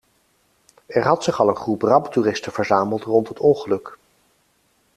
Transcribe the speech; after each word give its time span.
Er 0.87 1.03
had 1.03 1.23
zich 1.23 1.39
al 1.39 1.49
een 1.49 1.55
groep 1.55 1.81
ramptoeristen 1.81 2.51
verzameld 2.51 3.03
rond 3.03 3.27
het 3.27 3.39
ongeluk. 3.39 3.97